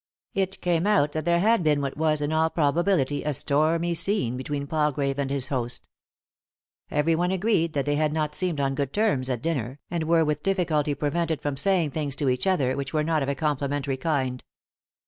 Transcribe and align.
It 0.33 0.59
came 0.61 0.87
out 0.87 1.11
that 1.11 1.25
there 1.25 1.39
had 1.41 1.61
been 1.61 1.79
what 1.79 1.95
was, 1.95 2.23
in 2.23 2.31
all 2.33 2.49
probability, 2.49 3.23
a 3.23 3.35
stormy 3.35 3.93
scene 3.93 4.35
between 4.35 4.65
Palgrave 4.65 5.19
and 5.19 5.29
his 5.29 5.49
host. 5.49 5.87
Everyone 6.89 7.29
agreed 7.29 7.73
that 7.73 7.85
they 7.85 7.97
had 7.97 8.11
not 8.11 8.33
seemed 8.33 8.59
on 8.59 8.73
good 8.73 8.93
terms 8.93 9.29
at 9.29 9.43
dinner, 9.43 9.79
and 9.91 10.05
were 10.05 10.25
with 10.25 10.41
difficulty 10.41 10.95
prevented 10.95 11.39
from 11.39 11.55
saying 11.55 11.91
things 11.91 12.15
to 12.15 12.29
each 12.29 12.47
other 12.47 12.75
which 12.75 12.95
were 12.95 13.03
not 13.03 13.21
of 13.21 13.29
a 13.29 13.35
complimentary 13.35 13.95
kind. 13.97 14.43